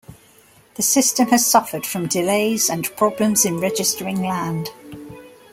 [0.77, 4.71] The system has suffered from delays and problems in registering land.